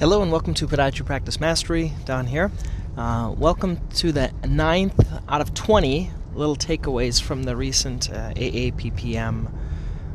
[0.00, 1.92] Hello and welcome to Podiatry Practice Mastery.
[2.06, 2.50] Don here.
[2.96, 4.98] Uh, welcome to the ninth
[5.28, 9.52] out of 20 little takeaways from the recent uh, AAPPM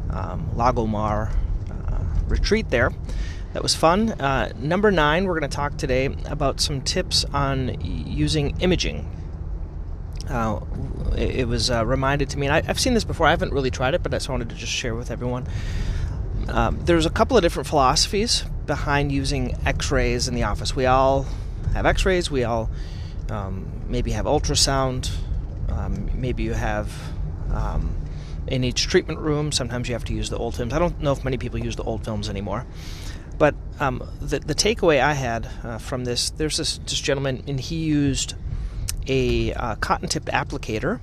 [0.09, 1.31] um, Lagomar
[1.69, 2.93] uh, retreat there.
[3.53, 4.13] That was fun.
[4.13, 9.07] Uh, number nine, we're going to talk today about some tips on using imaging.
[10.27, 10.61] Uh,
[11.15, 13.27] it, was uh, reminded to me, and I, have seen this before.
[13.27, 15.45] I haven't really tried it, but I just wanted to just share with everyone.
[16.47, 20.75] Um, there's a couple of different philosophies behind using x-rays in the office.
[20.75, 21.25] We all
[21.73, 22.69] have x-rays, we all
[23.29, 25.11] um, maybe have ultrasound,
[25.69, 26.91] um, maybe you have
[27.51, 27.95] um,
[28.47, 30.73] in each treatment room, sometimes you have to use the old films.
[30.73, 32.65] I don't know if many people use the old films anymore.
[33.37, 37.59] But um, the, the takeaway I had uh, from this, there's this, this, gentleman, and
[37.59, 38.35] he used
[39.07, 40.99] a uh, cotton tip applicator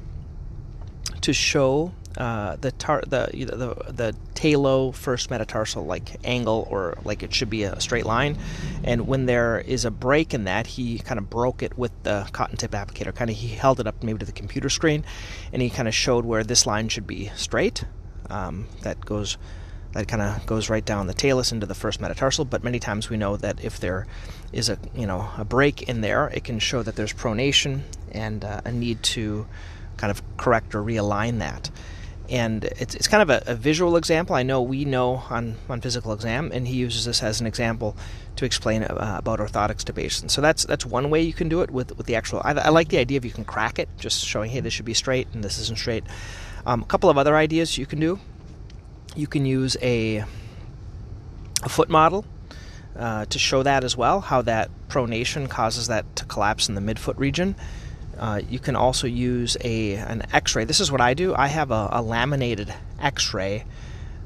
[1.21, 7.23] to show uh, the tar- the, the the talo first metatarsal like angle or like
[7.23, 8.37] it should be a straight line,
[8.85, 12.29] and when there is a break in that, he kind of broke it with the
[12.33, 13.15] cotton tip applicator.
[13.15, 15.05] Kind of he held it up maybe to the computer screen,
[15.53, 17.85] and he kind of showed where this line should be straight.
[18.29, 19.39] Um, that goes
[19.93, 22.45] that kind of goes right down the talus into the first metatarsal.
[22.45, 24.07] But many times we know that if there
[24.53, 28.45] is a you know a break in there, it can show that there's pronation and
[28.45, 29.47] uh, a need to
[29.97, 31.71] kind of correct or realign that
[32.29, 34.37] and it's, it's kind of a, a, visual example.
[34.37, 37.97] I know we know on, on physical exam, and he uses this as an example
[38.37, 40.33] to explain uh, about orthotics to patients.
[40.33, 42.41] So that's that's one way you can do it with with the actual.
[42.45, 44.85] I, I, like the idea of you can crack it, just showing hey this should
[44.85, 46.05] be straight and this isn't straight.
[46.65, 48.19] Um, a couple of other ideas you can do.
[49.17, 50.25] You can use a
[51.63, 52.25] a foot model
[52.97, 56.81] uh, to show that as well, how that pronation causes that to collapse in the
[56.81, 57.57] midfoot region.
[58.19, 60.65] Uh, you can also use a an X-ray.
[60.65, 61.35] This is what I do.
[61.35, 63.65] I have a, a laminated X-ray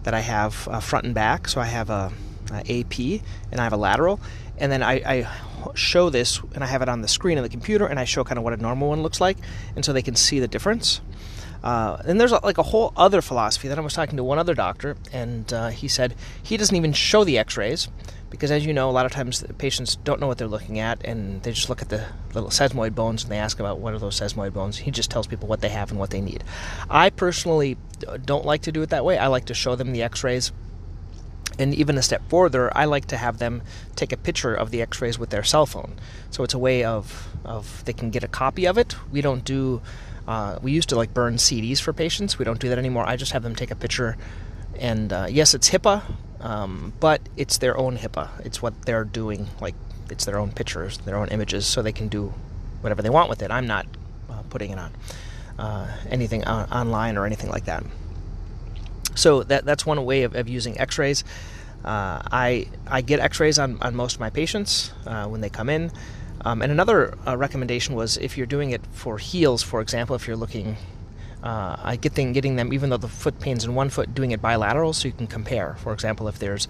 [0.03, 1.49] that I have uh, front and back.
[1.49, 2.13] So I have a,
[2.53, 4.21] a, AP and I have a lateral,
[4.59, 5.37] and then I, I,
[5.75, 8.23] show this and I have it on the screen of the computer, and I show
[8.23, 9.37] kind of what a normal one looks like,
[9.75, 11.01] and so they can see the difference.
[11.63, 14.55] Uh, and there's like a whole other philosophy that I was talking to one other
[14.55, 17.89] doctor, and uh, he said he doesn't even show the X-rays
[18.31, 21.05] because as you know, a lot of times patients don't know what they're looking at,
[21.05, 23.99] and they just look at the little sesamoid bones and they ask about what are
[23.99, 24.79] those sesamoid bones.
[24.79, 26.45] He just tells people what they have and what they need.
[26.91, 27.77] I personally
[28.25, 29.19] don't like to do it that way.
[29.19, 30.53] I like to show them the X-rays.
[31.59, 33.63] And even a step further, I like to have them
[33.95, 35.95] take a picture of the X-rays with their cell phone.
[36.31, 38.95] So it's a way of of they can get a copy of it.
[39.11, 39.81] We don't do.
[40.27, 42.39] Uh, we used to like burn CDs for patients.
[42.39, 43.07] We don't do that anymore.
[43.07, 44.17] I just have them take a picture
[44.79, 46.03] and uh, yes, it's HIPAA,
[46.41, 48.45] um, but it's their own HIPAA.
[48.45, 49.49] It's what they're doing.
[49.61, 49.75] Like
[50.11, 52.35] it's their own pictures, their own images, so they can do
[52.81, 53.51] whatever they want with it.
[53.51, 53.87] I'm not
[54.31, 54.93] uh, putting it on
[55.59, 57.85] uh, anything on- online or anything like that.
[59.15, 61.25] So that that's one way of, of using X-rays.
[61.85, 65.71] Uh, I I get X-rays on, on most of my patients uh, when they come
[65.71, 65.91] in.
[66.43, 70.27] Um, and another uh, recommendation was if you're doing it for heels, for example, if
[70.27, 70.77] you're looking
[71.47, 74.43] uh, I get getting them, even though the foot pain's in one foot, doing it
[74.43, 75.77] bilateral so you can compare.
[75.79, 76.67] For example, if there's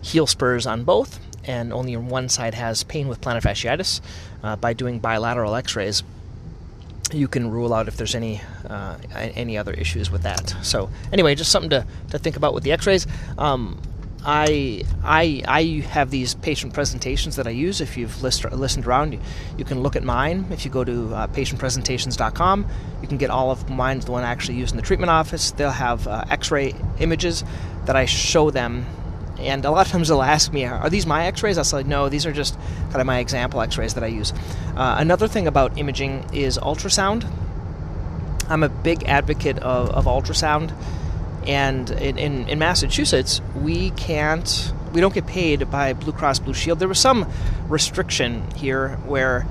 [0.00, 4.00] heel spurs on both and only one side has pain with plantar fasciitis,
[4.42, 6.02] uh, by doing bilateral x-rays,
[7.12, 10.56] you can rule out if there's any uh, any other issues with that.
[10.62, 13.06] So anyway, just something to, to think about with the x-rays.
[13.36, 13.78] Um,
[14.28, 17.80] I, I, I have these patient presentations that I use.
[17.80, 19.20] If you've list, listened around, you,
[19.56, 20.46] you, can look at mine.
[20.50, 22.66] If you go to uh, patientpresentations.com,
[23.00, 25.52] you can get all of mine, the one I actually use in the treatment office.
[25.52, 27.44] They'll have uh, x ray images
[27.84, 28.84] that I show them.
[29.38, 31.56] And a lot of times they'll ask me, Are these my x rays?
[31.56, 34.32] I'll say, No, these are just kind of my example x rays that I use.
[34.74, 37.30] Uh, another thing about imaging is ultrasound.
[38.48, 40.74] I'm a big advocate of, of ultrasound
[41.46, 46.54] and in, in, in, Massachusetts, we can't, we don't get paid by Blue Cross Blue
[46.54, 46.78] Shield.
[46.78, 47.30] There was some
[47.68, 49.46] restriction here where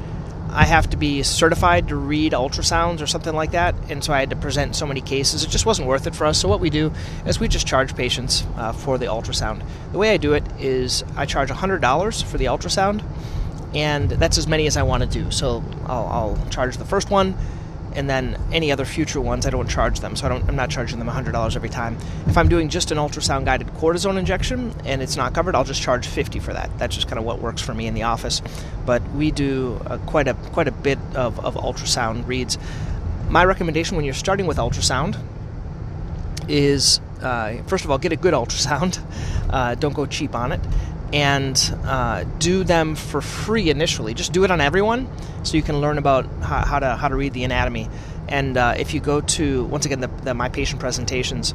[0.49, 4.19] I have to be certified to read ultrasounds or something like that, and so I
[4.19, 5.43] had to present so many cases.
[5.43, 6.39] It just wasn't worth it for us.
[6.39, 6.93] So what we do
[7.25, 9.63] is we just charge patients uh, for the ultrasound.
[9.91, 13.03] The way I do it is I charge $100 for the ultrasound,
[13.73, 15.31] and that's as many as I want to do.
[15.31, 17.35] So I'll, I'll charge the first one
[17.95, 20.69] and then any other future ones I don't charge them, so I don't, I'm not
[20.69, 21.97] charging them $100 every time.
[22.27, 25.81] If I'm doing just an ultrasound guided cortisone injection and it's not covered, I'll just
[25.81, 26.77] charge 50 for that.
[26.77, 28.41] That's just kind of what works for me in the office.
[28.85, 32.57] But we do uh, quite a quite a bit of, of ultrasound reads.
[33.29, 35.19] My recommendation when you're starting with ultrasound
[36.47, 38.99] is uh, first of all get a good ultrasound.
[39.45, 40.59] Uh, don't go cheap on it
[41.13, 44.13] and uh, do them for free initially.
[44.13, 45.07] Just do it on everyone,
[45.43, 47.89] so you can learn about how, how to how to read the anatomy.
[48.27, 51.53] And uh, if you go to once again the, the my patient presentations,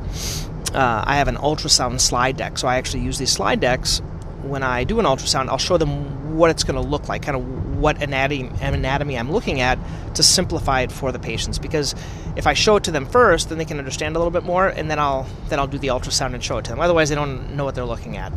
[0.73, 2.59] uh, I have an ultrasound slide deck.
[2.59, 4.01] So I actually use these slide decks
[4.43, 7.37] when I do an ultrasound, I'll show them what it's going to look like, kind
[7.37, 9.79] of what anatomy, anatomy I'm looking at
[10.15, 11.59] to simplify it for the patients.
[11.59, 11.95] Because
[12.37, 14.69] if I show it to them first, then they can understand a little bit more,
[14.69, 16.81] and then I'll then I'll do the ultrasound and show it to them.
[16.81, 18.33] Otherwise, they don't know what they're looking at.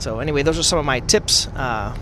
[0.00, 1.46] So anyway, those are some of my tips.
[1.48, 1.96] Uh,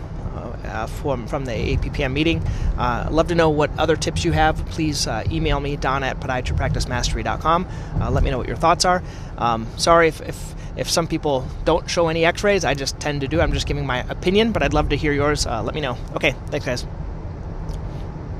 [0.68, 2.42] uh, from, from the APPM meeting.
[2.76, 4.56] Uh, love to know what other tips you have.
[4.66, 7.68] Please uh, email me, don at podiatrypracticemastery.com.
[8.00, 9.02] Uh, let me know what your thoughts are.
[9.36, 12.64] Um, sorry if, if, if some people don't show any x rays.
[12.64, 13.40] I just tend to do.
[13.40, 15.46] I'm just giving my opinion, but I'd love to hear yours.
[15.46, 15.96] Uh, let me know.
[16.14, 17.07] Okay, thanks, guys.